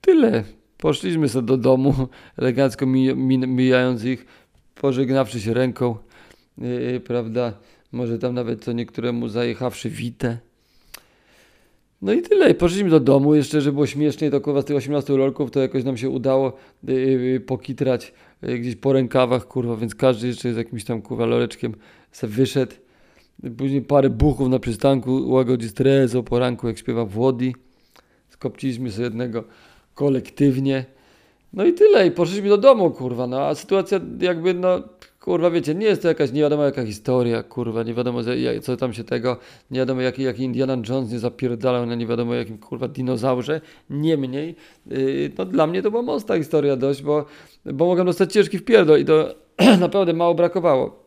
tyle. 0.00 0.44
Poszliśmy 0.78 1.28
sobie 1.28 1.46
do 1.46 1.56
domu, 1.56 1.94
elegancko 2.38 2.86
mij, 2.86 3.14
mijając 3.46 4.04
ich, 4.04 4.26
pożegnawszy 4.74 5.40
się 5.40 5.54
ręką, 5.54 5.96
yy, 6.58 7.00
prawda? 7.00 7.52
Może 7.92 8.18
tam 8.18 8.34
nawet 8.34 8.64
co 8.64 8.72
niektóremu 8.72 9.28
zajechawszy 9.28 9.90
wite. 9.90 10.38
No 12.02 12.12
i 12.12 12.22
tyle. 12.22 12.50
I 12.50 12.54
poszliśmy 12.54 12.90
do 12.90 13.00
domu. 13.00 13.34
Jeszcze, 13.34 13.60
że 13.60 13.72
było 13.72 13.86
śmieszniej, 13.86 14.30
to 14.30 14.40
kurwa 14.40 14.62
z 14.62 14.64
tych 14.64 14.76
18 14.76 15.16
rolków 15.16 15.50
to 15.50 15.60
jakoś 15.60 15.84
nam 15.84 15.96
się 15.96 16.10
udało 16.10 16.52
yy, 16.82 17.40
pokitrać 17.40 18.12
gdzieś 18.42 18.76
po 18.76 18.92
rękawach, 18.92 19.48
kurwa, 19.48 19.76
więc 19.76 19.94
każdy 19.94 20.26
jeszcze 20.26 20.54
z 20.54 20.56
jakimś 20.56 20.84
tam 20.84 21.02
kurwa 21.02 21.26
loleczkiem 21.26 21.74
se 22.12 22.26
wyszedł. 22.26 22.72
Później 23.58 23.82
parę 23.82 24.10
buchów 24.10 24.48
na 24.48 24.58
przystanku 24.58 25.30
łagodzi 25.30 25.68
stres 25.68 26.14
o 26.14 26.22
poranku, 26.22 26.68
jak 26.68 26.78
śpiewa 26.78 27.04
Włodi 27.04 27.54
skopciliśmy 28.42 28.90
sobie 28.90 29.04
jednego 29.04 29.44
kolektywnie. 29.94 30.84
No 31.52 31.64
i 31.64 31.72
tyle, 31.72 32.06
i 32.06 32.10
poszliśmy 32.10 32.48
do 32.48 32.58
domu, 32.58 32.90
kurwa, 32.90 33.26
no 33.26 33.40
a 33.40 33.54
sytuacja 33.54 34.00
jakby, 34.20 34.54
no, 34.54 34.82
kurwa, 35.22 35.50
wiecie, 35.50 35.74
nie 35.74 35.86
jest 35.86 36.02
to 36.02 36.08
jakaś 36.08 36.32
nie 36.32 36.40
wiadomo 36.40 36.64
jaka 36.64 36.84
historia, 36.84 37.42
kurwa, 37.42 37.82
nie 37.82 37.94
wiadomo 37.94 38.20
co 38.62 38.76
tam 38.76 38.92
się 38.92 39.04
tego, 39.04 39.36
nie 39.70 39.78
wiadomo 39.78 40.00
jaki, 40.00 40.22
jaki 40.22 40.42
Indiana 40.42 40.76
Jones 40.88 41.12
nie 41.12 41.18
zapierdalał 41.18 41.86
na 41.86 41.94
nie 41.94 42.06
wiadomo 42.06 42.34
jakim, 42.34 42.58
kurwa, 42.58 42.88
dinozaurze, 42.88 43.60
niemniej, 43.90 44.56
yy, 44.86 45.32
no 45.38 45.44
dla 45.44 45.66
mnie 45.66 45.82
to 45.82 45.90
była 45.90 46.02
mocna 46.02 46.36
historia 46.36 46.76
dość, 46.76 47.02
bo, 47.02 47.24
bo 47.64 47.86
mogłem 47.86 48.06
dostać 48.06 48.32
ciężki 48.32 48.58
wpierdol 48.58 49.00
i 49.00 49.04
to 49.04 49.34
naprawdę 49.80 50.12
mało 50.12 50.34
brakowało 50.34 51.01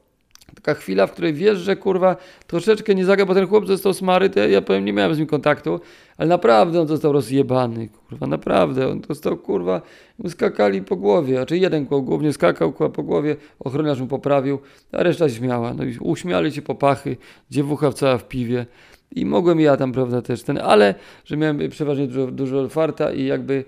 taka 0.56 0.74
chwila, 0.74 1.08
w 1.08 1.12
której 1.12 1.34
wiesz, 1.34 1.60
że 1.60 1.76
kurwa 1.76 2.16
troszeczkę 2.48 2.96
nie 2.96 3.06
zaga, 3.06 3.26
bo 3.26 3.34
ten 3.34 3.48
chłop 3.48 3.68
został 3.68 3.94
smary, 3.94 4.30
to 4.30 4.40
ja, 4.40 4.62
powiem, 4.62 4.86
nie 4.86 4.94
miałem 4.94 5.16
z 5.16 5.18
nim 5.18 5.28
kontaktu, 5.28 5.80
ale 6.18 6.30
naprawdę 6.30 6.82
on 6.82 6.88
został 6.88 7.12
rozjebany, 7.12 7.88
kurwa, 7.88 8.28
naprawdę, 8.28 8.88
on 8.88 9.02
dostał, 9.02 9.38
kurwa, 9.38 9.82
mu 10.20 10.30
skakali 10.30 10.82
po 10.82 10.96
głowie, 10.96 11.36
znaczy 11.36 11.58
jeden 11.58 11.86
głównie 11.86 12.34
skakał 12.34 12.72
kurwa, 12.72 12.94
po 12.94 13.04
głowie, 13.04 13.36
ochroniarz 13.60 14.00
mu 14.00 14.08
poprawił, 14.08 14.60
a 14.92 15.04
reszta 15.04 15.30
śmiała, 15.30 15.74
no 15.74 15.84
i 15.84 15.98
uśmiali 15.98 16.52
się 16.52 16.62
po 16.62 16.76
pachy, 16.76 17.18
dziewucha 17.50 17.92
cała 17.92 18.18
w 18.18 18.28
piwie. 18.28 18.66
I 19.12 19.26
mogłem 19.26 19.60
ja 19.60 19.78
tam, 19.78 19.92
prawda, 19.92 20.22
też 20.22 20.44
ten, 20.44 20.58
ale, 20.58 20.96
że 21.26 21.38
miałem 21.38 21.70
przeważnie 21.70 22.08
dużo, 22.08 22.32
dużo 22.32 22.70
farta 22.70 23.12
i 23.12 23.26
jakby 23.26 23.66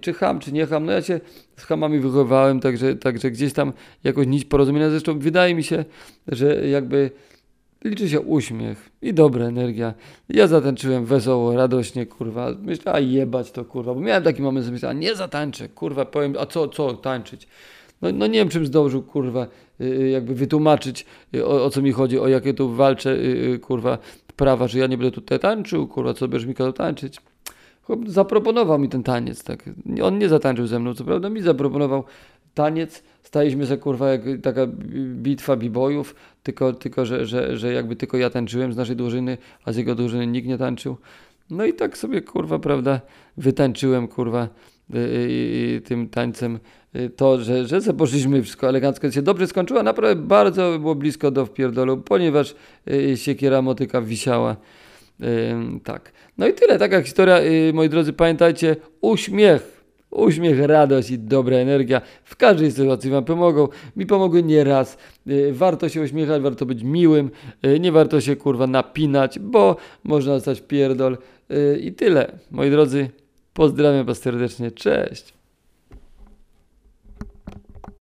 czy 0.00 0.12
ham, 0.12 0.40
czy 0.40 0.52
nie 0.52 0.66
ham. 0.66 0.86
No 0.86 0.92
ja 0.92 1.02
się 1.02 1.20
z 1.56 1.64
hamami 1.64 1.98
wychowałem, 1.98 2.60
także, 2.60 2.96
także 2.96 3.30
gdzieś 3.30 3.52
tam 3.52 3.72
jakoś 4.04 4.26
nic 4.26 4.44
porozumienia. 4.44 4.90
Zresztą 4.90 5.18
wydaje 5.18 5.54
mi 5.54 5.62
się, 5.62 5.84
że 6.28 6.68
jakby 6.68 7.10
liczy 7.84 8.08
się 8.08 8.20
uśmiech 8.20 8.90
i 9.02 9.14
dobra 9.14 9.46
energia. 9.46 9.94
Ja 10.28 10.46
zatańczyłem 10.46 11.04
wesoło, 11.04 11.56
radośnie, 11.56 12.06
kurwa. 12.06 12.54
Myślę, 12.62 12.92
a 12.92 13.00
jebać 13.00 13.50
to, 13.50 13.64
kurwa. 13.64 13.94
Bo 13.94 14.00
miałem 14.00 14.22
taki 14.22 14.42
moment, 14.42 14.66
że 14.66 14.72
myślałem, 14.72 14.98
a 14.98 15.00
nie 15.00 15.14
zatańczę, 15.14 15.68
kurwa, 15.68 16.04
powiem, 16.04 16.34
a 16.38 16.46
co, 16.46 16.68
co 16.68 16.94
tańczyć? 16.94 17.48
No, 18.02 18.12
no 18.12 18.26
nie 18.26 18.38
wiem, 18.38 18.48
czym 18.48 18.66
zdążył, 18.66 19.02
kurwa, 19.02 19.46
yy, 19.78 20.08
jakby 20.08 20.34
wytłumaczyć, 20.34 21.06
o, 21.44 21.64
o, 21.64 21.70
co 21.70 21.82
mi 21.82 21.92
chodzi, 21.92 22.18
o 22.18 22.28
jakie 22.28 22.54
tu 22.54 22.74
walczę, 22.74 23.16
kurwa, 23.60 23.98
prawa, 24.36 24.68
że 24.68 24.78
ja 24.78 24.86
nie 24.86 24.98
będę 24.98 25.10
tutaj 25.10 25.38
tańczył, 25.38 25.88
kurwa, 25.88 26.14
co 26.14 26.28
będziesz 26.28 26.48
mi 26.48 26.54
kazał 26.54 26.72
tańczyć 26.72 27.20
zaproponował 28.06 28.78
mi 28.78 28.88
ten 28.88 29.02
taniec, 29.02 29.44
tak. 29.44 29.70
On 30.02 30.18
nie 30.18 30.28
zatańczył 30.28 30.66
ze 30.66 30.78
mną, 30.78 30.94
co 30.94 31.04
prawda 31.04 31.30
mi 31.30 31.42
zaproponował 31.42 32.04
taniec, 32.54 33.02
staliśmy 33.22 33.66
się 33.66 33.76
kurwa 33.76 34.10
jak 34.10 34.22
taka 34.42 34.66
bitwa 35.14 35.56
bibojów, 35.56 36.14
tylko, 36.42 36.72
tylko 36.72 37.06
że, 37.06 37.26
że, 37.26 37.56
że 37.56 37.72
jakby 37.72 37.96
tylko 37.96 38.16
ja 38.16 38.30
tańczyłem 38.30 38.72
z 38.72 38.76
naszej 38.76 38.96
drużyny, 38.96 39.38
a 39.64 39.72
z 39.72 39.76
jego 39.76 39.94
drużyny 39.94 40.26
nikt 40.26 40.48
nie 40.48 40.58
tańczył. 40.58 40.96
No 41.50 41.64
i 41.64 41.72
tak 41.74 41.98
sobie 41.98 42.22
kurwa, 42.22 42.58
prawda, 42.58 43.00
wytańczyłem 43.36 44.08
kurwa 44.08 44.48
yy, 44.90 45.80
tym 45.84 46.08
tańcem 46.08 46.58
to, 47.16 47.40
że, 47.40 47.66
że 47.66 47.80
sobie 47.80 47.98
poszliśmy 47.98 48.42
wszystko 48.42 48.68
elegancko, 48.68 49.10
się 49.10 49.22
dobrze 49.22 49.46
skończyło, 49.46 49.82
naprawdę 49.82 50.22
bardzo 50.22 50.78
było 50.78 50.94
blisko 50.94 51.30
do 51.30 51.46
wpierdolu, 51.46 51.96
ponieważ 51.96 52.54
siekiera 53.14 53.62
motyka 53.62 54.02
wisiała 54.02 54.56
tak. 55.84 56.12
No 56.38 56.48
i 56.48 56.54
tyle. 56.54 56.78
Taka 56.78 57.02
historia, 57.02 57.40
yy, 57.40 57.72
moi 57.72 57.88
drodzy, 57.88 58.12
pamiętajcie, 58.12 58.76
uśmiech. 59.00 59.80
Uśmiech, 60.10 60.60
radość 60.60 61.10
i 61.10 61.18
dobra 61.18 61.56
energia 61.56 62.00
w 62.24 62.36
każdej 62.36 62.72
sytuacji 62.72 63.10
Wam 63.10 63.24
pomogą. 63.24 63.68
Mi 63.96 64.06
pomogły 64.06 64.42
nieraz. 64.42 64.98
Yy, 65.26 65.52
warto 65.52 65.88
się 65.88 66.02
uśmiechać, 66.02 66.42
warto 66.42 66.66
być 66.66 66.82
miłym. 66.82 67.30
Yy, 67.62 67.80
nie 67.80 67.92
warto 67.92 68.20
się 68.20 68.36
kurwa 68.36 68.66
napinać, 68.66 69.38
bo 69.38 69.76
można 70.04 70.34
zostać 70.34 70.60
pierdol. 70.60 71.18
I 71.80 71.92
tyle. 71.92 72.38
Moi 72.50 72.70
drodzy, 72.70 73.10
pozdrawiam 73.54 74.06
Was 74.06 74.18
serdecznie. 74.18 74.70
Cześć. 74.70 75.39